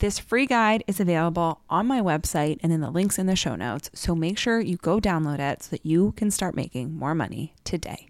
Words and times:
This 0.00 0.18
free 0.18 0.46
guide 0.46 0.82
is 0.86 0.98
available 0.98 1.60
on 1.68 1.86
my 1.86 2.00
website 2.00 2.58
and 2.62 2.72
in 2.72 2.80
the 2.80 2.90
links 2.90 3.18
in 3.18 3.26
the 3.26 3.36
show 3.36 3.54
notes, 3.54 3.90
so 3.92 4.14
make 4.14 4.38
sure 4.38 4.58
you 4.58 4.78
go 4.78 4.98
download 4.98 5.40
it 5.40 5.62
so 5.62 5.72
that 5.72 5.84
you 5.84 6.12
can 6.12 6.30
start 6.30 6.56
making 6.56 6.94
more 6.94 7.14
money 7.14 7.54
today. 7.64 8.08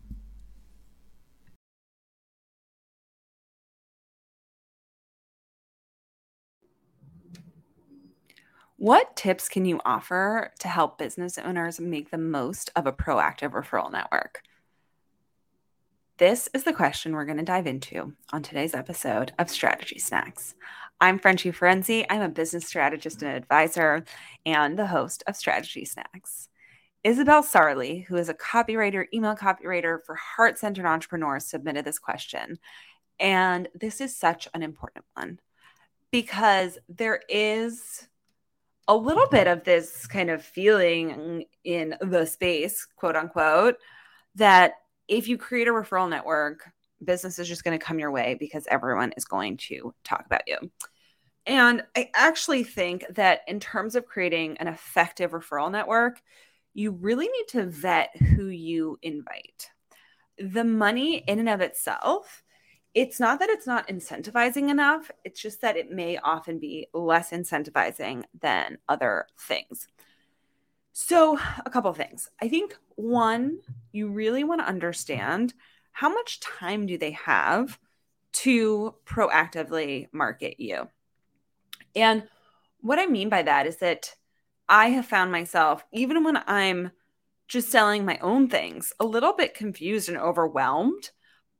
What 8.76 9.16
tips 9.16 9.48
can 9.48 9.64
you 9.64 9.80
offer 9.84 10.52
to 10.60 10.68
help 10.68 10.96
business 10.96 11.38
owners 11.38 11.80
make 11.80 12.12
the 12.12 12.18
most 12.18 12.70
of 12.76 12.86
a 12.86 12.92
proactive 12.92 13.50
referral 13.50 13.90
network? 13.90 14.42
This 16.20 16.50
is 16.52 16.64
the 16.64 16.74
question 16.74 17.14
we're 17.14 17.24
going 17.24 17.38
to 17.38 17.42
dive 17.42 17.66
into 17.66 18.12
on 18.30 18.42
today's 18.42 18.74
episode 18.74 19.32
of 19.38 19.48
Strategy 19.48 19.98
Snacks. 19.98 20.54
I'm 21.00 21.18
Frenchie 21.18 21.50
Ferenczi. 21.50 22.04
I'm 22.10 22.20
a 22.20 22.28
business 22.28 22.66
strategist 22.66 23.22
and 23.22 23.34
advisor 23.34 24.04
and 24.44 24.78
the 24.78 24.88
host 24.88 25.22
of 25.26 25.34
Strategy 25.34 25.86
Snacks. 25.86 26.50
Isabel 27.04 27.42
Sarley, 27.42 28.04
who 28.04 28.16
is 28.16 28.28
a 28.28 28.34
copywriter, 28.34 29.06
email 29.14 29.34
copywriter 29.34 29.96
for 30.04 30.14
heart 30.14 30.58
centered 30.58 30.84
entrepreneurs, 30.84 31.46
submitted 31.46 31.86
this 31.86 31.98
question. 31.98 32.58
And 33.18 33.68
this 33.74 34.02
is 34.02 34.14
such 34.14 34.46
an 34.52 34.62
important 34.62 35.06
one 35.14 35.40
because 36.10 36.76
there 36.90 37.22
is 37.30 38.08
a 38.88 38.94
little 38.94 39.28
bit 39.28 39.46
of 39.46 39.64
this 39.64 40.06
kind 40.06 40.28
of 40.28 40.44
feeling 40.44 41.46
in 41.64 41.94
the 42.02 42.26
space, 42.26 42.86
quote 42.94 43.16
unquote, 43.16 43.76
that 44.34 44.74
if 45.10 45.28
you 45.28 45.36
create 45.36 45.68
a 45.68 45.72
referral 45.72 46.08
network, 46.08 46.70
business 47.04 47.38
is 47.38 47.48
just 47.48 47.64
going 47.64 47.78
to 47.78 47.84
come 47.84 47.98
your 47.98 48.10
way 48.10 48.36
because 48.38 48.66
everyone 48.70 49.12
is 49.16 49.24
going 49.24 49.56
to 49.56 49.92
talk 50.04 50.24
about 50.24 50.42
you. 50.46 50.56
And 51.46 51.82
I 51.96 52.10
actually 52.14 52.64
think 52.64 53.04
that 53.10 53.40
in 53.48 53.60
terms 53.60 53.96
of 53.96 54.06
creating 54.06 54.56
an 54.58 54.68
effective 54.68 55.32
referral 55.32 55.70
network, 55.70 56.20
you 56.74 56.92
really 56.92 57.26
need 57.26 57.48
to 57.48 57.66
vet 57.66 58.16
who 58.16 58.46
you 58.46 58.98
invite. 59.02 59.70
The 60.38 60.64
money 60.64 61.16
in 61.16 61.40
and 61.40 61.48
of 61.48 61.60
itself 61.60 62.42
it's 62.94 63.20
not 63.20 63.38
that 63.38 63.50
it's 63.50 63.66
not 63.66 63.86
incentivizing 63.88 64.68
enough, 64.68 65.10
it's 65.24 65.40
just 65.40 65.60
that 65.60 65.76
it 65.76 65.92
may 65.92 66.18
often 66.18 66.58
be 66.58 66.88
less 66.92 67.30
incentivizing 67.30 68.24
than 68.40 68.78
other 68.88 69.26
things. 69.38 69.86
So, 71.02 71.40
a 71.64 71.70
couple 71.70 71.90
of 71.90 71.96
things. 71.96 72.28
I 72.42 72.48
think 72.48 72.76
one, 72.94 73.60
you 73.90 74.10
really 74.10 74.44
want 74.44 74.60
to 74.60 74.68
understand 74.68 75.54
how 75.92 76.10
much 76.10 76.40
time 76.40 76.84
do 76.84 76.98
they 76.98 77.12
have 77.12 77.78
to 78.32 78.94
proactively 79.06 80.08
market 80.12 80.60
you. 80.60 80.88
And 81.96 82.24
what 82.80 82.98
I 82.98 83.06
mean 83.06 83.30
by 83.30 83.42
that 83.42 83.66
is 83.66 83.78
that 83.78 84.14
I 84.68 84.90
have 84.90 85.06
found 85.06 85.32
myself, 85.32 85.82
even 85.90 86.22
when 86.22 86.36
I'm 86.46 86.92
just 87.48 87.70
selling 87.70 88.04
my 88.04 88.18
own 88.18 88.50
things, 88.50 88.92
a 89.00 89.04
little 89.06 89.32
bit 89.32 89.54
confused 89.54 90.10
and 90.10 90.18
overwhelmed 90.18 91.10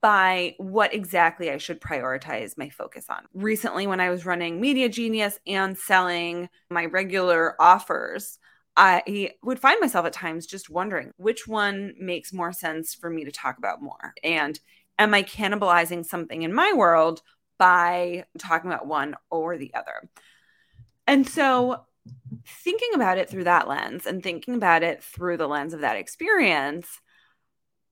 by 0.02 0.54
what 0.58 0.94
exactly 0.94 1.50
I 1.50 1.56
should 1.56 1.80
prioritize 1.80 2.58
my 2.58 2.68
focus 2.68 3.06
on. 3.08 3.24
Recently, 3.32 3.86
when 3.86 4.00
I 4.00 4.10
was 4.10 4.26
running 4.26 4.60
Media 4.60 4.90
Genius 4.90 5.40
and 5.46 5.78
selling 5.78 6.50
my 6.68 6.84
regular 6.84 7.56
offers, 7.58 8.38
I 8.80 9.34
would 9.42 9.58
find 9.58 9.78
myself 9.78 10.06
at 10.06 10.14
times 10.14 10.46
just 10.46 10.70
wondering 10.70 11.12
which 11.18 11.46
one 11.46 11.92
makes 12.00 12.32
more 12.32 12.50
sense 12.50 12.94
for 12.94 13.10
me 13.10 13.26
to 13.26 13.30
talk 13.30 13.58
about 13.58 13.82
more. 13.82 14.14
And 14.24 14.58
am 14.98 15.12
I 15.12 15.22
cannibalizing 15.22 16.02
something 16.06 16.40
in 16.40 16.54
my 16.54 16.72
world 16.74 17.20
by 17.58 18.24
talking 18.38 18.70
about 18.70 18.86
one 18.86 19.16
or 19.30 19.58
the 19.58 19.74
other? 19.74 20.08
And 21.06 21.28
so, 21.28 21.84
thinking 22.46 22.94
about 22.94 23.18
it 23.18 23.28
through 23.28 23.44
that 23.44 23.68
lens 23.68 24.06
and 24.06 24.22
thinking 24.22 24.54
about 24.54 24.82
it 24.82 25.02
through 25.02 25.36
the 25.36 25.46
lens 25.46 25.74
of 25.74 25.82
that 25.82 25.98
experience, 25.98 26.88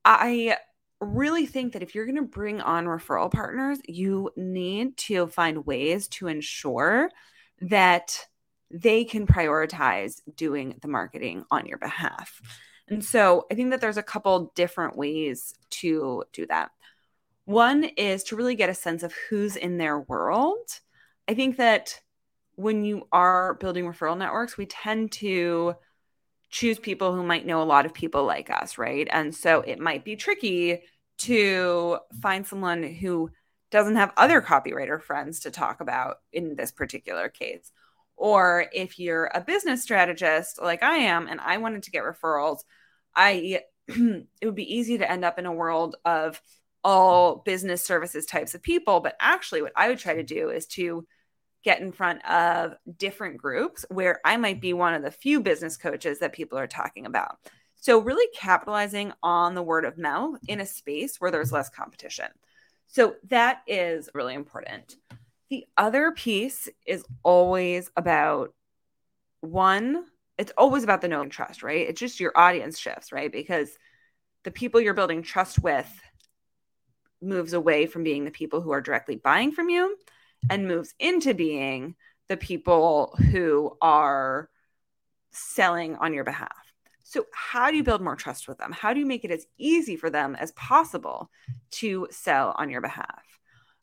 I 0.03 0.57
really 0.99 1.45
think 1.45 1.73
that 1.73 1.83
if 1.83 1.93
you're 1.93 2.07
going 2.07 2.15
to 2.15 2.23
bring 2.23 2.61
on 2.61 2.85
referral 2.85 3.31
partners, 3.31 3.77
you 3.87 4.31
need 4.35 4.97
to 4.97 5.27
find 5.27 5.67
ways 5.67 6.07
to 6.07 6.25
ensure 6.25 7.11
that 7.61 8.25
they 8.71 9.03
can 9.03 9.25
prioritize 9.25 10.21
doing 10.35 10.75
the 10.81 10.87
marketing 10.87 11.45
on 11.51 11.65
your 11.65 11.77
behalf. 11.77 12.41
And 12.87 13.03
so 13.03 13.45
I 13.51 13.55
think 13.55 13.71
that 13.71 13.81
there's 13.81 13.97
a 13.97 14.03
couple 14.03 14.51
different 14.55 14.97
ways 14.97 15.53
to 15.71 16.23
do 16.33 16.45
that. 16.47 16.71
One 17.45 17.83
is 17.83 18.23
to 18.25 18.35
really 18.35 18.55
get 18.55 18.69
a 18.69 18.75
sense 18.75 19.03
of 19.03 19.13
who's 19.29 19.55
in 19.55 19.77
their 19.77 19.99
world. 19.99 20.79
I 21.27 21.33
think 21.33 21.57
that 21.57 21.99
when 22.55 22.83
you 22.83 23.07
are 23.11 23.55
building 23.55 23.85
referral 23.85 24.17
networks, 24.17 24.57
we 24.57 24.65
tend 24.65 25.11
to 25.13 25.75
choose 26.49 26.79
people 26.79 27.15
who 27.15 27.23
might 27.23 27.45
know 27.45 27.61
a 27.61 27.63
lot 27.63 27.85
of 27.85 27.93
people 27.93 28.25
like 28.25 28.49
us, 28.49 28.77
right? 28.77 29.07
And 29.11 29.33
so 29.33 29.61
it 29.61 29.79
might 29.79 30.03
be 30.03 30.15
tricky 30.15 30.81
to 31.19 31.99
find 32.21 32.45
someone 32.45 32.83
who 32.83 33.29
doesn't 33.71 33.97
have 33.97 34.11
other 34.17 34.41
copywriter 34.41 35.01
friends 35.01 35.41
to 35.41 35.51
talk 35.51 35.79
about 35.79 36.17
in 36.33 36.55
this 36.55 36.71
particular 36.71 37.29
case. 37.29 37.71
Or 38.19 38.65
if 38.73 38.99
you're 38.99 39.31
a 39.33 39.39
business 39.39 39.81
strategist 39.81 40.61
like 40.61 40.83
I 40.83 40.97
am 40.97 41.27
and 41.27 41.39
I 41.39 41.57
wanted 41.57 41.83
to 41.83 41.91
get 41.91 42.03
referrals, 42.03 42.59
I 43.15 43.61
it 43.87 44.27
would 44.43 44.55
be 44.55 44.75
easy 44.75 44.97
to 44.97 45.09
end 45.09 45.23
up 45.23 45.39
in 45.39 45.45
a 45.45 45.53
world 45.53 45.95
of 46.03 46.41
all 46.83 47.37
business 47.37 47.81
services 47.81 48.25
types 48.25 48.53
of 48.53 48.61
people, 48.61 48.99
but 48.99 49.15
actually 49.21 49.61
what 49.61 49.71
I 49.75 49.87
would 49.87 49.99
try 49.99 50.15
to 50.15 50.23
do 50.23 50.49
is 50.49 50.67
to 50.67 51.07
get 51.63 51.79
in 51.79 51.93
front 51.93 52.23
of 52.29 52.73
different 52.97 53.37
groups 53.37 53.85
where 53.89 54.19
I 54.25 54.35
might 54.35 54.59
be 54.59 54.73
one 54.73 54.93
of 54.93 55.01
the 55.01 55.11
few 55.11 55.39
business 55.39 55.77
coaches 55.77 56.19
that 56.19 56.33
people 56.33 56.57
are 56.57 56.67
talking 56.67 57.05
about. 57.05 57.37
So, 57.75 57.99
really 57.99 58.27
capitalizing 58.35 59.13
on 59.23 59.55
the 59.55 59.63
word 59.63 59.85
of 59.85 59.97
mouth 59.97 60.39
in 60.49 60.59
a 60.59 60.65
space 60.65 61.15
where 61.19 61.31
there's 61.31 61.53
less 61.53 61.69
competition. 61.69 62.27
So, 62.87 63.15
that 63.29 63.61
is 63.65 64.09
really 64.13 64.33
important. 64.33 64.97
The 65.49 65.65
other 65.77 66.11
piece 66.11 66.69
is 66.85 67.03
always 67.23 67.89
about 67.95 68.53
one, 69.41 70.05
it's 70.37 70.51
always 70.57 70.83
about 70.83 71.01
the 71.01 71.07
know 71.07 71.21
and 71.21 71.31
trust, 71.31 71.63
right? 71.63 71.87
It's 71.87 71.99
just 71.99 72.19
your 72.19 72.33
audience 72.35 72.77
shifts, 72.77 73.11
right? 73.11 73.31
Because 73.31 73.77
the 74.43 74.51
people 74.51 74.79
you're 74.79 74.93
building 74.93 75.23
trust 75.23 75.59
with 75.59 75.89
moves 77.21 77.53
away 77.53 77.85
from 77.85 78.03
being 78.03 78.25
the 78.25 78.31
people 78.31 78.61
who 78.61 78.71
are 78.71 78.81
directly 78.81 79.15
buying 79.15 79.51
from 79.51 79.69
you 79.69 79.97
and 80.49 80.67
moves 80.67 80.93
into 80.99 81.33
being 81.33 81.95
the 82.27 82.37
people 82.37 83.17
who 83.31 83.75
are 83.81 84.49
selling 85.31 85.95
on 85.95 86.13
your 86.13 86.23
behalf. 86.23 86.55
So, 87.03 87.25
how 87.33 87.71
do 87.71 87.77
you 87.77 87.83
build 87.83 88.01
more 88.01 88.15
trust 88.15 88.47
with 88.47 88.59
them? 88.59 88.71
How 88.71 88.93
do 88.93 88.99
you 88.99 89.05
make 89.05 89.25
it 89.25 89.31
as 89.31 89.47
easy 89.57 89.95
for 89.95 90.11
them 90.11 90.35
as 90.35 90.51
possible 90.51 91.31
to 91.71 92.07
sell 92.11 92.53
on 92.57 92.69
your 92.69 92.81
behalf? 92.81 93.38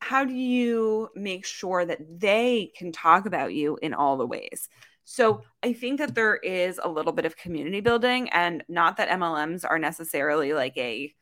How 0.08 0.24
do 0.24 0.34
you 0.34 1.08
make 1.16 1.44
sure 1.44 1.84
that 1.84 1.98
they 2.20 2.70
can 2.78 2.92
talk 2.92 3.26
about 3.26 3.52
you 3.52 3.76
in 3.82 3.92
all 3.92 4.16
the 4.16 4.26
ways? 4.26 4.68
So, 5.04 5.42
I 5.64 5.72
think 5.72 5.98
that 5.98 6.14
there 6.14 6.36
is 6.36 6.78
a 6.80 6.88
little 6.88 7.12
bit 7.12 7.24
of 7.24 7.36
community 7.36 7.80
building, 7.80 8.28
and 8.28 8.62
not 8.68 8.98
that 8.98 9.08
MLMs 9.08 9.64
are 9.68 9.80
necessarily 9.80 10.52
like 10.52 10.76
a 10.76 11.12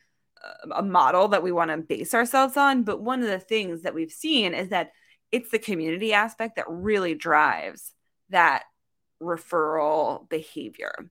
um, 0.62 0.72
a 0.72 0.82
model 0.82 1.28
that 1.28 1.42
we 1.42 1.50
want 1.50 1.70
to 1.70 1.78
base 1.78 2.12
ourselves 2.12 2.58
on, 2.58 2.82
but 2.82 3.00
one 3.00 3.22
of 3.22 3.28
the 3.28 3.38
things 3.38 3.82
that 3.82 3.94
we've 3.94 4.12
seen 4.12 4.52
is 4.52 4.68
that 4.68 4.92
it's 5.32 5.50
the 5.50 5.58
community 5.58 6.12
aspect 6.12 6.56
that 6.56 6.68
really 6.68 7.14
drives 7.14 7.92
that 8.28 8.64
referral 9.22 10.28
behavior. 10.28 11.10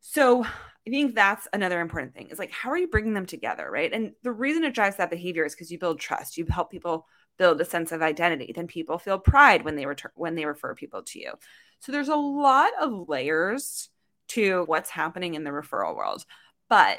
So 0.00 0.46
I 0.90 0.92
think 0.92 1.14
that's 1.14 1.46
another 1.52 1.80
important 1.80 2.14
thing 2.14 2.30
is 2.30 2.38
like, 2.38 2.50
how 2.50 2.70
are 2.70 2.76
you 2.76 2.88
bringing 2.88 3.14
them 3.14 3.26
together? 3.26 3.70
Right. 3.70 3.92
And 3.92 4.12
the 4.24 4.32
reason 4.32 4.64
it 4.64 4.74
drives 4.74 4.96
that 4.96 5.10
behavior 5.10 5.44
is 5.44 5.54
because 5.54 5.70
you 5.70 5.78
build 5.78 6.00
trust, 6.00 6.36
you 6.36 6.44
help 6.48 6.70
people 6.70 7.06
build 7.38 7.60
a 7.60 7.64
sense 7.64 7.92
of 7.92 8.02
identity. 8.02 8.52
Then 8.52 8.66
people 8.66 8.98
feel 8.98 9.18
pride 9.18 9.64
when 9.64 9.76
they 9.76 9.86
return, 9.86 10.10
when 10.16 10.34
they 10.34 10.46
refer 10.46 10.74
people 10.74 11.02
to 11.04 11.20
you. 11.20 11.32
So 11.78 11.92
there's 11.92 12.08
a 12.08 12.16
lot 12.16 12.72
of 12.80 13.08
layers 13.08 13.88
to 14.28 14.64
what's 14.66 14.90
happening 14.90 15.34
in 15.34 15.44
the 15.44 15.50
referral 15.50 15.94
world, 15.94 16.24
but 16.68 16.98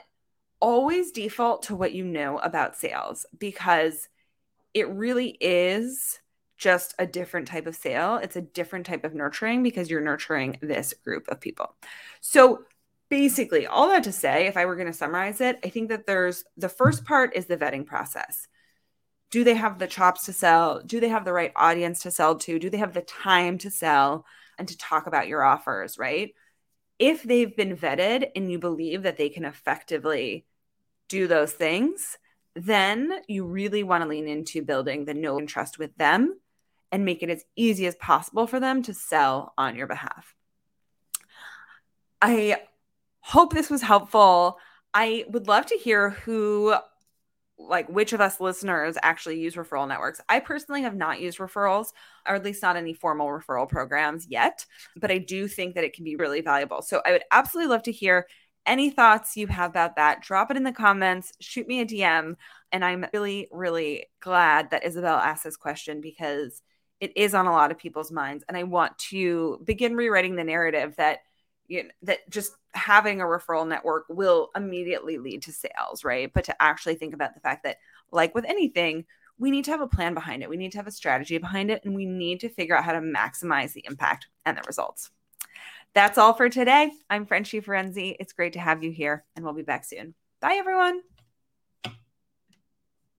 always 0.61 1.11
default 1.11 1.63
to 1.63 1.75
what 1.75 1.91
you 1.91 2.05
know 2.05 2.37
about 2.37 2.77
sales 2.77 3.25
because 3.37 4.07
it 4.73 4.87
really 4.89 5.37
is 5.41 6.19
just 6.57 6.93
a 6.97 7.05
different 7.05 7.47
type 7.47 7.67
of 7.67 7.75
sale. 7.75 8.19
It's 8.23 8.35
a 8.37 8.41
different 8.41 8.85
type 8.85 9.03
of 9.03 9.13
nurturing 9.13 9.63
because 9.63 9.89
you're 9.89 9.99
nurturing 9.99 10.59
this 10.61 10.93
group 11.03 11.27
of 11.27 11.41
people. 11.41 11.75
So, 12.21 12.63
basically, 13.11 13.67
all 13.67 13.89
that 13.89 14.05
to 14.05 14.11
say, 14.11 14.47
if 14.47 14.55
I 14.55 14.65
were 14.65 14.77
going 14.77 14.87
to 14.87 14.93
summarize 14.93 15.41
it, 15.41 15.59
I 15.65 15.69
think 15.69 15.89
that 15.89 16.07
there's 16.07 16.45
the 16.55 16.69
first 16.69 17.03
part 17.03 17.35
is 17.35 17.45
the 17.45 17.57
vetting 17.57 17.85
process. 17.85 18.47
Do 19.31 19.43
they 19.43 19.53
have 19.53 19.77
the 19.77 19.87
chops 19.87 20.25
to 20.25 20.33
sell? 20.33 20.81
Do 20.81 21.01
they 21.01 21.09
have 21.09 21.25
the 21.25 21.33
right 21.33 21.51
audience 21.55 22.01
to 22.03 22.11
sell 22.11 22.37
to? 22.37 22.57
Do 22.57 22.69
they 22.69 22.77
have 22.77 22.93
the 22.93 23.01
time 23.01 23.57
to 23.59 23.69
sell 23.69 24.25
and 24.57 24.67
to 24.67 24.77
talk 24.77 25.07
about 25.07 25.27
your 25.27 25.43
offers, 25.43 25.97
right? 25.97 26.33
If 26.99 27.21
they've 27.23 27.55
been 27.55 27.75
vetted 27.75 28.29
and 28.33 28.49
you 28.49 28.59
believe 28.59 29.03
that 29.03 29.17
they 29.17 29.29
can 29.29 29.43
effectively 29.43 30.45
do 31.09 31.27
those 31.27 31.51
things, 31.51 32.17
then 32.55 33.11
you 33.27 33.45
really 33.45 33.83
want 33.83 34.03
to 34.03 34.09
lean 34.09 34.29
into 34.29 34.61
building 34.61 35.03
the 35.03 35.13
know 35.13 35.37
and 35.37 35.49
trust 35.49 35.77
with 35.77 35.93
them 35.97 36.39
and 36.93 37.03
make 37.03 37.23
it 37.23 37.29
as 37.29 37.43
easy 37.57 37.87
as 37.87 37.95
possible 37.95 38.47
for 38.47 38.61
them 38.61 38.83
to 38.83 38.93
sell 38.93 39.53
on 39.57 39.75
your 39.75 39.87
behalf. 39.87 40.33
I 42.21 42.57
hope 43.21 43.53
this 43.53 43.69
was 43.69 43.81
helpful. 43.81 44.57
I 44.93 45.25
would 45.29 45.47
love 45.47 45.65
to 45.67 45.77
hear 45.77 46.09
who 46.11 46.75
like 47.57 47.87
which 47.89 48.13
of 48.13 48.21
us 48.21 48.39
listeners 48.39 48.97
actually 49.03 49.39
use 49.39 49.55
referral 49.55 49.87
networks. 49.87 50.19
I 50.27 50.39
personally 50.39 50.81
have 50.81 50.95
not 50.95 51.21
used 51.21 51.37
referrals, 51.37 51.87
or 52.27 52.35
at 52.35 52.43
least 52.43 52.61
not 52.61 52.75
any 52.75 52.93
formal 52.93 53.27
referral 53.27 53.69
programs 53.69 54.27
yet, 54.27 54.65
but 54.95 55.11
I 55.11 55.19
do 55.19 55.47
think 55.47 55.75
that 55.75 55.83
it 55.83 55.93
can 55.93 56.03
be 56.03 56.15
really 56.15 56.41
valuable. 56.41 56.81
So 56.81 57.01
I 57.05 57.11
would 57.11 57.23
absolutely 57.31 57.69
love 57.69 57.83
to 57.83 57.91
hear 57.91 58.27
any 58.65 58.89
thoughts 58.89 59.37
you 59.37 59.47
have 59.47 59.71
about 59.71 59.95
that. 59.95 60.21
Drop 60.21 60.51
it 60.51 60.57
in 60.57 60.63
the 60.63 60.71
comments, 60.71 61.33
shoot 61.39 61.67
me 61.67 61.81
a 61.81 61.85
DM. 61.85 62.35
And 62.71 62.85
I'm 62.85 63.05
really, 63.13 63.47
really 63.51 64.07
glad 64.21 64.71
that 64.71 64.85
Isabel 64.85 65.17
asked 65.17 65.43
this 65.43 65.57
question 65.57 66.01
because 66.01 66.61
it 66.99 67.11
is 67.15 67.33
on 67.33 67.47
a 67.47 67.51
lot 67.51 67.71
of 67.71 67.79
people's 67.79 68.11
minds. 68.11 68.43
And 68.47 68.55
I 68.55 68.63
want 68.63 68.97
to 69.09 69.59
begin 69.63 69.95
rewriting 69.95 70.35
the 70.35 70.43
narrative 70.43 70.95
that 70.97 71.19
you 71.71 71.83
know, 71.83 71.89
that 72.01 72.29
just 72.29 72.51
having 72.73 73.21
a 73.21 73.25
referral 73.25 73.65
network 73.65 74.03
will 74.09 74.49
immediately 74.57 75.17
lead 75.17 75.41
to 75.43 75.53
sales, 75.53 76.03
right? 76.03 76.29
But 76.33 76.43
to 76.45 76.61
actually 76.61 76.95
think 76.95 77.13
about 77.13 77.33
the 77.33 77.39
fact 77.39 77.63
that, 77.63 77.77
like 78.11 78.35
with 78.35 78.43
anything, 78.43 79.05
we 79.39 79.51
need 79.51 79.63
to 79.65 79.71
have 79.71 79.79
a 79.79 79.87
plan 79.87 80.13
behind 80.13 80.43
it. 80.43 80.49
We 80.49 80.57
need 80.57 80.73
to 80.73 80.77
have 80.79 80.87
a 80.87 80.91
strategy 80.91 81.37
behind 81.37 81.71
it, 81.71 81.85
and 81.85 81.95
we 81.95 82.05
need 82.05 82.41
to 82.41 82.49
figure 82.49 82.75
out 82.75 82.83
how 82.83 82.91
to 82.91 82.99
maximize 82.99 83.71
the 83.71 83.85
impact 83.85 84.27
and 84.45 84.57
the 84.57 84.63
results. 84.67 85.11
That's 85.93 86.17
all 86.17 86.33
for 86.33 86.49
today. 86.49 86.91
I'm 87.09 87.25
Frenchie 87.25 87.61
Ferenczi. 87.61 88.17
It's 88.19 88.33
great 88.33 88.53
to 88.53 88.59
have 88.59 88.83
you 88.83 88.91
here, 88.91 89.23
and 89.37 89.45
we'll 89.45 89.53
be 89.53 89.61
back 89.61 89.85
soon. 89.85 90.13
Bye, 90.41 90.55
everyone. 90.59 91.01